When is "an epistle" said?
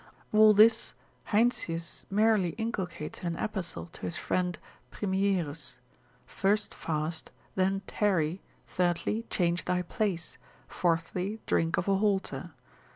3.35-3.85